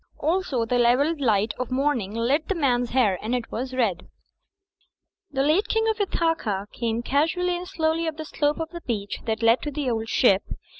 [0.17, 4.07] Also the level light of morning lit the man's hair, and it was red.
[5.29, 9.19] The late King of Ithaca came casually and slowly up the slope of the beach
[9.25, 10.41] that led to "The Old Ship."